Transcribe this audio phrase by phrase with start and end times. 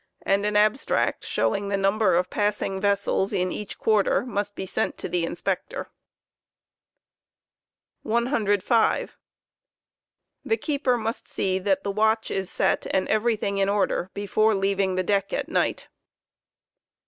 [0.25, 4.55] j^g^ an ^ an abstract showing the number of passing vessels in each quarter must
[4.55, 5.91] be sent to the Inspector.
[8.03, 8.29] watohea.
[8.29, 9.15] 105.
[10.43, 14.95] The keeper must see that the watch is set and everything in order before leaving
[14.95, 15.87] the deck at night.